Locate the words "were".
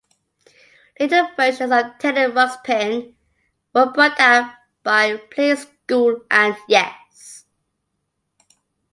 3.71-3.91